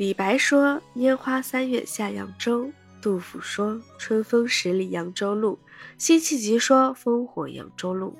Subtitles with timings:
[0.00, 5.58] 李白说：“烟花三月下扬州。”杜甫说：“春风十里扬州路。”
[5.98, 8.16] 辛弃疾说：“烽火扬州路。”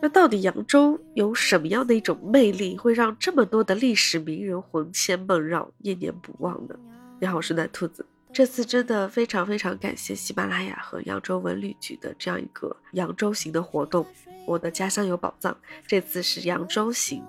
[0.00, 6.76] 那到底扬州有什么样的一种魅力，会让这么多的历史名人魂牵梦绕、念念不忘呢？
[7.18, 8.06] 你好，我是奶兔子。
[8.32, 14.06] 这次真的非常非常感谢喜马拉雅和扬州文旅局的这样一个扬州行的活动。
[14.46, 15.56] 我的家乡有宝藏，
[15.88, 17.20] 这次是扬州行。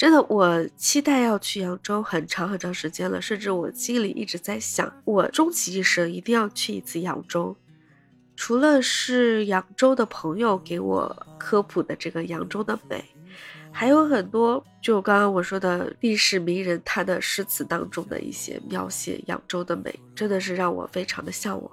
[0.00, 7.54] 真的，我期待要去扬州很长很长时间了，甚至我心里一直在想，我终其一生一定要去一次扬州。
[8.34, 13.04] 除了是扬州的朋友给我科普的这个扬州的美，
[13.70, 21.70] 还有很多就刚刚我说的历史名人他的诗词当中的一些描写扬州的美，真的是让我非常的向往。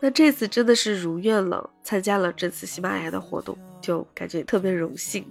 [0.00, 5.24] 那这次真的是如愿了，参加了这次喜马拉雅的活动，就感觉特别荣幸。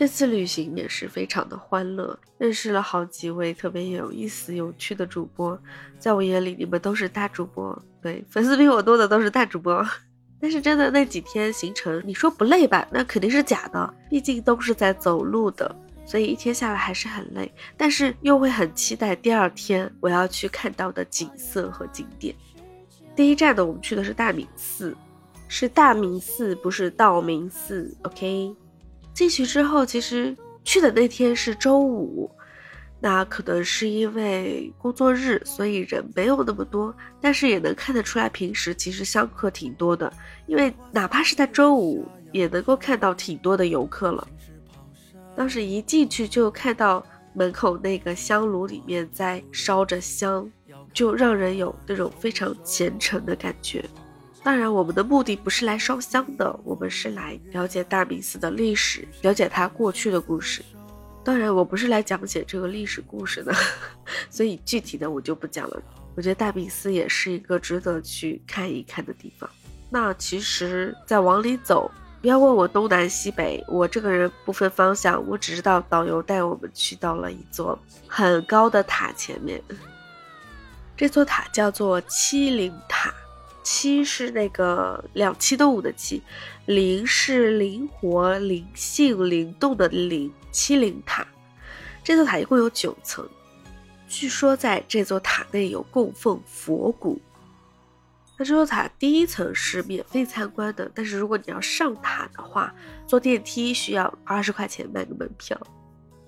[0.00, 5.60] 这次旅行也是非常的欢乐，认识了好几位特别有意思、有趣的主播，
[5.98, 9.86] 在我眼里，你们都是大主播，对，粉丝比我多的都是大主播。
[10.40, 12.88] 但是真的那几天行程，你说不累吧？
[12.90, 17.52] 那肯定是假的，毕竟都是在走路的，所以一天下来还是很累。
[17.76, 22.34] 但是又会很期待第二天我要去看到的景色和景点。
[23.14, 24.96] 第一站呢，我们去的是大明寺，
[25.46, 28.56] 是大明寺，不是道明寺，OK。
[29.20, 32.30] 进去之后，其实去的那天是周五，
[33.00, 36.96] 那可能是因为工作日，所以人没有那么多。
[37.20, 40.10] 但是也能看得出来，平时其实香客挺多的，
[40.46, 44.26] 因为哪怕是在周五，也能够看到挺多的游客了。
[45.36, 50.50] 当时一进去就看到门口那个香炉里面在烧着香，
[50.94, 53.84] 就让人有那种非常虔诚的感觉。
[54.42, 60.62] 当然，我们的目的不是来烧香的，我们是来了解大明寺的历史，了解它过去的故事。
[61.22, 63.54] 当然，我不是来讲解这个历史故事的，
[64.30, 65.82] 所以具体的我就不讲了。
[66.16, 69.48] 我觉得大明寺也是一个值得去看一看的地方。
[69.90, 71.90] 那其实再往里走，
[72.22, 79.62] 不要问我东南西北，我这个人不分方向，我只知道导游带我们去到了一座很高的塔前面，
[80.96, 83.12] 这座塔叫做七灵塔。
[83.62, 86.20] 七是那个两栖动物的栖，
[86.66, 90.32] 灵是灵活、灵性、灵动的灵。
[90.52, 91.24] 七灵塔，
[92.02, 93.24] 这座塔一共有九层，
[94.08, 97.20] 据说在这座塔内有供奉佛骨。
[98.36, 102.74] 那这座塔第一层是免费参观的，但是如果你要上塔的话，
[103.06, 105.56] 坐电梯需要二十块钱买个门票，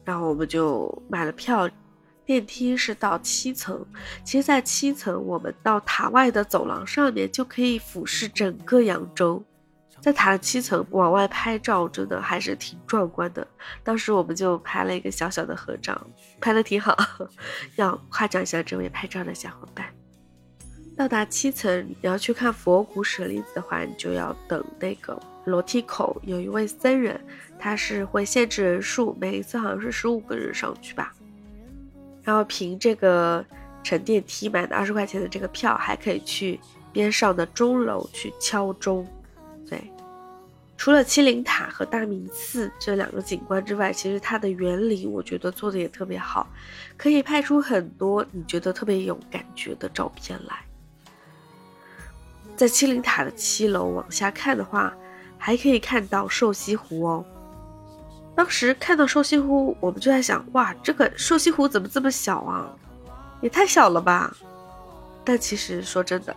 [0.04, 1.68] 然后我们就买了票。
[2.24, 3.84] 电梯是到七层，
[4.24, 9.42] 其实，在七层，我们到塔外的走廊上面就可以俯视整个扬州。
[10.00, 13.46] 在塔的七层往外拍照，真的还是挺壮观的。
[13.84, 16.00] 当时我们就拍了一个小小的合照，
[16.40, 16.96] 拍的挺好，
[17.76, 19.86] 要夸奖一下这位拍照的小伙伴。
[20.96, 27.24] 到达七层，你要去看佛骨舍利子的话，你就要等那个楼梯口，有一位僧人，
[27.58, 31.14] 他是会限制人数，每一次好像是十五个人上去吧。
[32.22, 33.44] 然后凭这个
[33.82, 36.58] 乘电梯买的二十块钱的这个票，还可以去
[36.92, 39.06] 边上的钟楼去敲钟。
[39.68, 39.82] 对，
[40.76, 46.48] 除了七灵塔和大明寺这两个景观之外，其实它的园林我觉得做的也特别好，
[46.96, 50.56] 可以拍出很多你觉得特别有感觉的照片来。
[52.54, 54.94] 在七灵塔的七楼往下看的话，
[55.38, 57.24] 还可以看到瘦西湖哦。
[58.34, 62.66] 当时看到瘦西湖，我们就在想，哇，这个瘦西湖怎么这么小啊？
[63.42, 64.34] 也太小了吧！
[65.22, 66.34] 但其实说真的，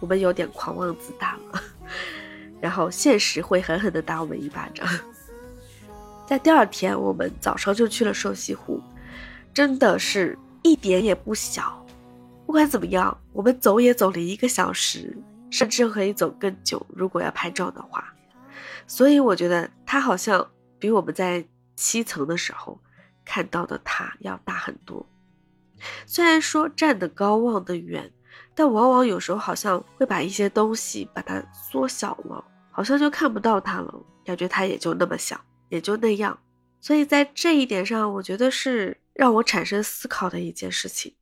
[0.00, 1.62] 我们有点狂妄自大了，
[2.60, 4.88] 然后现实会狠狠地打我们一巴掌。
[6.26, 8.82] 在第二天，我们早上就去了瘦西湖，
[9.54, 11.86] 真的是一点也不小。
[12.44, 15.16] 不管怎么样，我们走也走了一个小时，
[15.50, 18.12] 甚至可以走更久，如果要拍照的话。
[18.88, 20.44] 所以我觉得它好像。
[20.86, 21.44] 比我们在
[21.74, 22.80] 七层的时候
[23.24, 25.04] 看到的它要大很多。
[26.06, 28.12] 虽然说站得高望得远，
[28.54, 33.92] 但往往有时候好像会把一些东西把它缩小了，好像就看不到它了，
[34.24, 36.38] 感觉它也就那么小，也就那样。
[36.80, 41.12] 所以在这一点上，我觉得是让我产生思考的一件事情。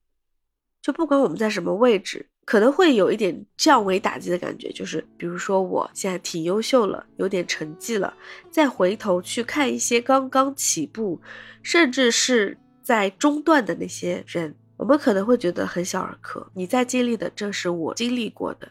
[0.84, 2.26] 就不管我们在什么位置。
[2.46, 8.12] 可能会有一点降维打击的感觉，就是比如说我现在挺优秀了，有点成绩了，
[8.50, 11.18] 再回头去看一些刚刚起步，
[11.62, 16.46] 甚至是在中段的那些人，我们可能会觉得很小儿科。
[16.52, 18.70] 你在经历的正是我经历过的，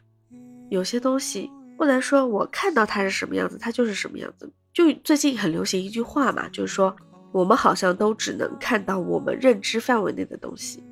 [0.69, 4.47] 有些东西不能说我看到它是什么样子，它就是什么样子。
[4.71, 6.95] 就最近很流行一句话嘛，就是说
[7.31, 10.83] 我们好像都只能看到我们认知范围内的东西，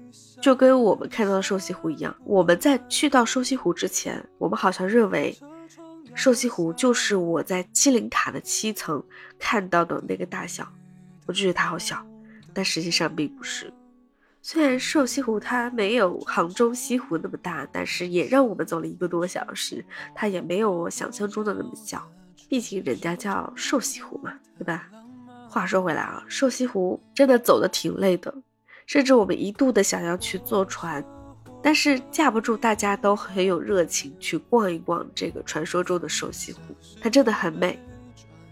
[0.41, 2.13] 就跟我们看到的瘦西湖一样。
[2.25, 5.37] 我们在去到瘦西湖之前，我们好像认为
[6.15, 9.01] 瘦西湖就是我在七灵塔的七层
[9.39, 10.67] 看到的那个大小，
[11.27, 12.03] 我就觉得它好小，
[12.53, 13.71] 但实际上并不是。
[14.41, 19.85] 虽然瘦西湖它没有杭州西湖那么大，但是也让我们走了一个多小时，
[20.15, 22.11] 它也没有我想象中的那么小，
[22.49, 24.89] 毕竟人家叫瘦西湖嘛，对吧？
[25.47, 28.33] 话说回来啊，瘦西湖真的走的挺累的，
[28.91, 31.01] 甚至我们一度的想要去坐船，
[31.63, 36.59] 但是架不住大家都很有热情去逛一逛这个传说中的瘦西湖，
[37.01, 37.79] 它真的很美。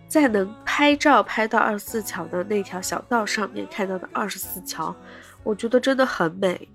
[0.07, 4.95] 在能拍照拍到二十四桥的那条小道上面看到的二十四桥，
[5.43, 6.69] 我觉得真的很美，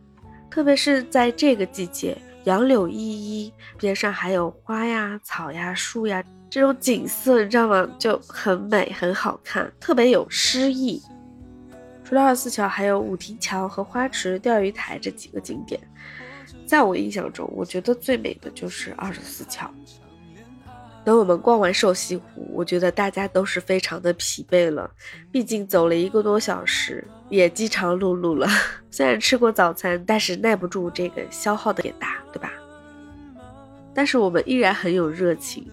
[0.50, 6.22] 特别是在这个季节，杨柳依依，边上还有花呀、草呀、树呀。
[6.50, 7.88] 这种景色你知道吗？
[7.98, 11.00] 就很美，很好看，特别有诗意。
[12.04, 15.80] 除了二四桥，还有五亭桥和花池、钓鱼台这几个景点。
[16.66, 19.70] 在我印象中，我觉得最美的就是二十四桥。
[21.04, 24.90] 等我们逛完瘦西湖，我觉得大家都是非常的疲惫了，
[25.30, 28.48] 毕竟走了一个多小时，也饥肠辘辘了。
[28.90, 32.50] 虽然吃过早餐，但是耐不住这个消耗的也大，对吧？
[33.94, 35.70] 但是我们依然很有热情。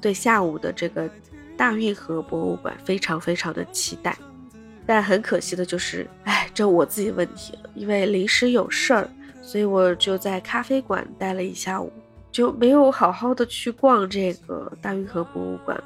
[0.00, 1.10] 对下午的这个
[1.56, 4.16] 大运河博物馆非常非常的期待，
[4.88, 9.06] 但很可惜的就是，哎，这我自己问题了，因为临时有事儿，
[9.42, 11.92] 所以我就在咖啡馆待了一下午，
[12.32, 15.78] 就没有好好的去逛这个大运河博物馆，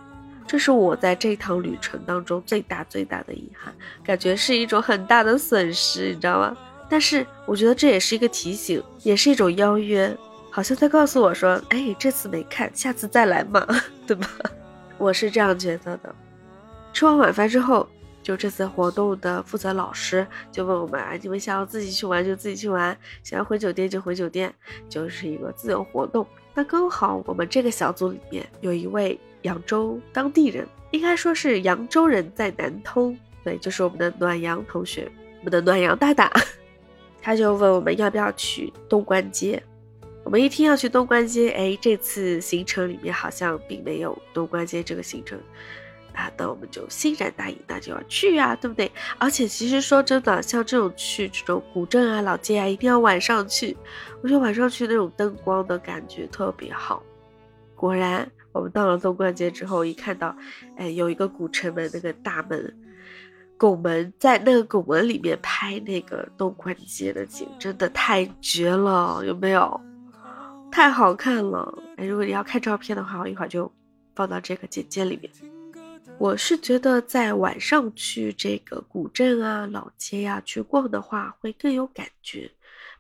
[0.46, 6.56] 这是我在这趟旅程当中最大最大的遗憾，感觉是一种很大的损失，你知道吗？
[6.88, 10.16] 但是我觉得这也是一个提醒，也是一种邀约。
[10.54, 13.66] 好像在告诉我说：“哎，这次没看，下次再来嘛，
[14.06, 14.28] 对吧？”
[14.96, 16.14] 我是这样觉得的。
[16.92, 17.88] 吃完晚饭之后，
[18.22, 24.54] 就这次活动的负责老师就问我们：“啊，你们想要自己去玩就自己去玩，想要回酒店就回酒店，
[24.88, 35.10] 就是一个自由活动。”那刚好我们这个小组里面有一位扬州当地人，应该说是扬州人在南通，对，就是我们的暖阳同学，
[35.40, 36.30] 我们的暖阳大大，
[37.20, 39.62] 他就问我们要不要去东关街。
[40.24, 45.36] 我们一听要去东关街，哎，这次行程里面好像并没有东关街这个行程，
[46.14, 48.90] 啊，那我们就欣然答应，那就要去啊，对不对？
[49.18, 53.76] 而且其实说真的，像这种去这种古镇啊、老街啊，一定要晚上去，
[54.22, 57.02] 我觉得晚上去那种灯光的感觉特别好。
[57.74, 60.36] 果然，我们到了东关街之后，一看到，
[60.76, 62.76] 哎，有一个古城门那个大门
[63.56, 69.80] 拱门，在那个拱门里面拍那个东关街的景，真的太绝了，有没有？
[70.70, 71.82] 太好看了！
[71.96, 73.70] 哎，如果你要看照片的话，我一会儿就
[74.14, 75.30] 放到这个简介里面。
[76.22, 82.48] 我是觉得在晚上去这个古镇啊、老街呀去逛的话，会更有感觉。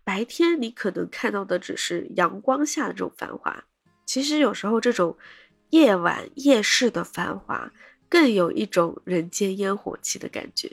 [0.02, 3.62] 白天你可能看到的只是阳光下的这种繁华，
[4.04, 5.16] 其实有时候这种
[5.70, 7.72] 夜晚夜市的繁华，
[8.08, 10.68] 更有一种人间烟火气的感觉。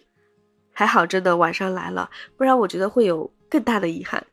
[0.71, 4.25] 还好，真的晚上来了，不然我觉得会有更大的遗憾。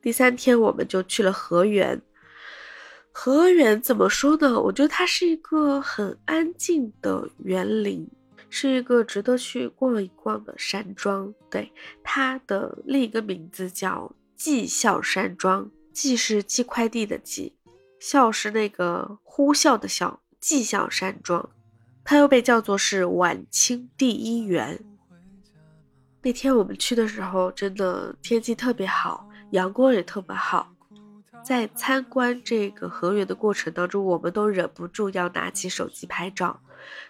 [0.00, 2.00] 第三天，我们就去了河源。
[3.12, 4.60] 河源怎么说呢？
[4.60, 8.08] 我觉得它是一个很安静的园林，
[8.48, 11.32] 是一个值得去逛一逛的山庄。
[11.50, 15.70] 对，它的另一个名字叫寄笑山庄。
[15.92, 17.52] 寄是寄快递的寄，
[17.98, 20.20] 笑是那个呼啸的笑。
[20.38, 21.50] 寄笑山庄，
[22.02, 24.82] 它又被叫做是晚清第一园。
[26.22, 29.28] 那天我们去的时候，真的天气特别好。
[29.50, 30.72] 阳光也特别好，
[31.42, 36.60] 在参观这个河源的过程当中，我们都忍不住要拿起手机拍照，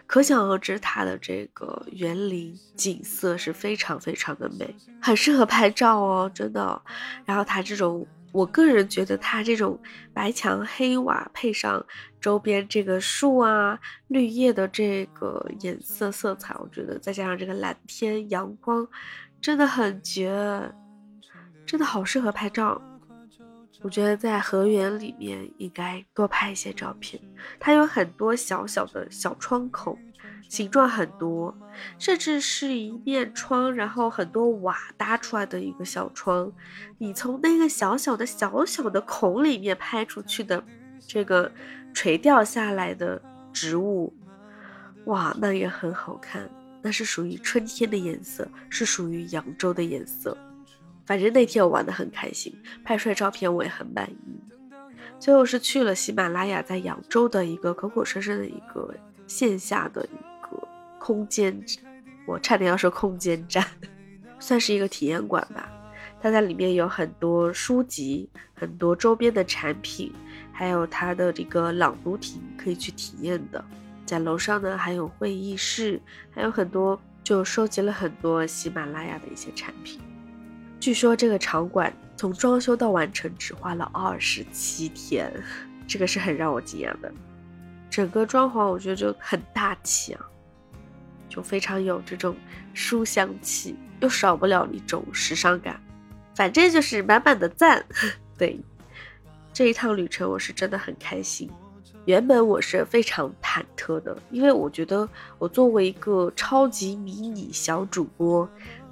[0.06, 6.82] 可想而知它的这个园林景色是非常非常的美，很适合拍照哦，真的。
[7.25, 9.78] 然后它这种，我个人觉得它这种
[10.14, 11.84] 白墙黑瓦配上
[12.20, 18.87] 周边这个树啊、绿叶的这个颜色色彩，我觉得再加上这个蓝天阳光，
[19.40, 20.72] 真的很绝。
[21.66, 22.82] 真的好适合拍照，
[23.82, 27.20] 我觉得在河源里面应该多拍一些照片。
[27.58, 29.99] 它有很多小小的小窗口，
[30.49, 31.56] 形状很多，
[31.99, 36.52] 甚至是一面窗，然后很多瓦搭出来的一个小窗。
[36.99, 40.62] 你从那个小小的小小的孔里面拍出去的
[41.06, 41.50] 这个
[41.94, 43.20] 垂钓下来的
[43.52, 44.12] 植物，
[45.06, 46.50] 哇，那也很好看。
[46.82, 50.37] 那是属于春天的颜色，是属于扬州的颜色。
[51.10, 54.40] 反正那天我玩的很开心，拍出来照片我也很满意。
[55.18, 58.94] 最后是去了喜马拉雅在扬州的一个口口声声的一个
[59.26, 60.68] 线下的一个
[61.00, 61.60] 空间，
[62.28, 63.66] 我差点要说空间站，
[64.38, 65.68] 算是一个体验馆吧。
[66.22, 70.12] 它在里面有很多书籍，很多周边的产品，
[70.52, 73.64] 还有它的这个朗读亭可以去体验的。
[74.06, 76.00] 在楼上呢，还有会议室，
[76.30, 80.00] 还有很多，就收集了很多喜马拉雅的一些产品。
[80.80, 85.30] 据说这个场馆从装修到完成只花了二十七天，
[85.87, 87.12] 这个是很让我惊讶的。
[87.90, 90.26] 整个装潢我觉得就很大气啊，
[91.28, 92.34] 就非常有这种
[92.72, 95.78] 书香气，又少不了一种时尚感。
[96.34, 97.84] 反正就是满满的赞，
[98.38, 98.58] 对
[99.52, 101.50] 这一趟旅程我是真的很开心。
[102.06, 105.06] 原本我是非常忐忑的，因为我觉得
[105.38, 108.49] 我作为一个超级迷你小主播，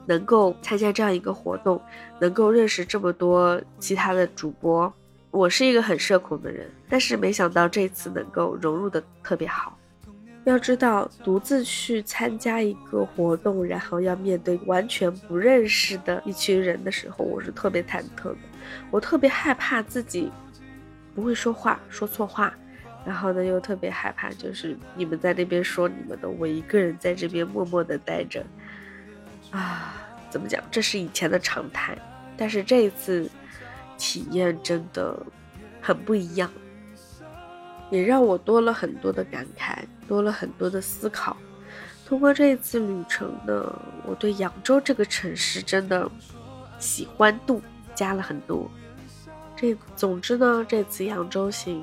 [0.08, 1.78] 能够参加这样一个活动，
[2.18, 4.90] 能够认识这么多其他的主播，
[5.30, 6.66] 我是一个很社恐的人。
[6.88, 9.76] 但是没想到这次能够融入的特别好。
[10.44, 18.38] 要知道，独自去参加一个活动，然后要面对完全不认识的一群人的时候，我是特别忐忑的。
[18.90, 20.32] 我特别害怕自己
[21.14, 22.54] 不会说话，说错话，
[23.04, 28.42] 然后呢，又特别害怕，就是你们在那边说你们的，我一个人在这边默默的待着。
[29.50, 29.94] 啊，
[30.30, 30.62] 怎么讲？
[30.70, 31.96] 这是以前的常态，
[32.36, 33.30] 但是这一次
[33.96, 35.20] 体验真的
[35.80, 36.50] 很不一样。
[37.90, 41.34] 也让我多了很多的感慨，多了很多的思考。
[42.04, 46.10] 通过这一次旅程呢，我对扬州这个城市真的
[46.78, 47.62] 喜欢度
[47.94, 48.70] 加了很多。
[49.56, 51.82] 这总之呢，这次扬州行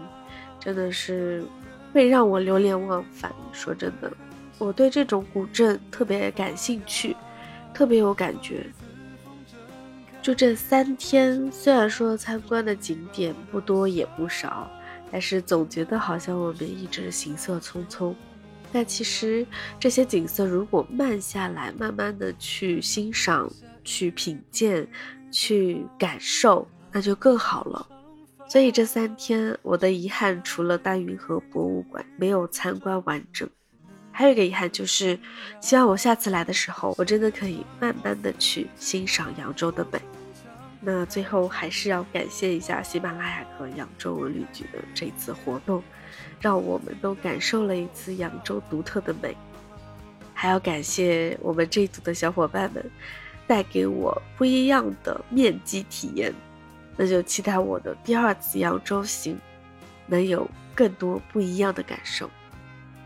[0.59, 1.43] 真的是
[1.91, 3.33] 会让我流连忘返。
[3.51, 4.11] 说真的，
[4.59, 7.15] 我对这种古镇特别感兴趣，
[7.75, 8.65] 特别有感觉。
[10.19, 14.67] 就这三天，虽然说参观的景点不多也不少。
[15.11, 18.13] 但是总觉得好像我们一直行色匆匆，
[18.73, 19.45] 但其实
[19.79, 23.49] 这些景色如果慢下来，慢慢的去欣赏、
[23.83, 24.85] 去品鉴、
[25.31, 27.87] 去感受，那就更好了。
[28.49, 33.47] 所以这三天我的遗憾，除了大运河博物馆没有参观完整，
[34.17, 35.19] 还有一个遗憾就是，
[35.59, 39.99] 希望我下次来的时候，我真的可以慢慢的去欣赏扬州的美。
[40.79, 45.83] 那最后还是要感谢一下喜马拉雅和扬州文旅局的这次活动，
[46.39, 49.35] 让我们都感受了一次扬州独特的美。
[50.33, 52.89] 还要感谢我们这一组的小伙伴们，
[53.45, 56.33] 带给我不一样的面基体验。
[56.95, 59.37] 那就期待我的第二次扬州行，
[60.07, 62.29] 能有更多不一样的感受。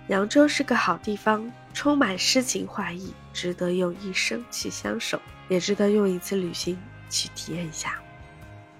[0.09, 6.77] 扬州是个好地方，充满诗情画意，值得用一生去相守，也值得用一次旅行。
[7.11, 7.99] 去体验一下，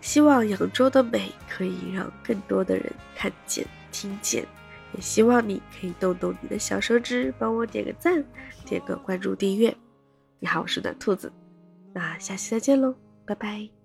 [0.02, 4.46] 希望扬州的美可以让更多的人看见、听见，
[4.94, 8.24] 也希望你可以动动你的小手指，帮我点个赞、
[8.66, 9.76] 点个关注、订阅。
[10.38, 11.34] 你好，我是暖兔子，
[11.92, 12.94] 那下期再见喽，
[13.26, 13.79] 拜拜。